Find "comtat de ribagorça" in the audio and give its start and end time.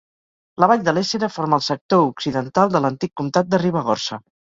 3.23-4.25